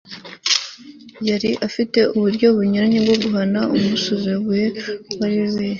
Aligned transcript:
yari 1.29 1.49
afite 1.67 1.99
uburyo 2.15 2.47
bunyuranye 2.55 2.99
bwo 3.03 3.15
guhana 3.21 3.61
umusuzuguye 3.77 4.65
uwo 5.11 5.23
ariwe 5.25 5.43
wese 5.45 5.63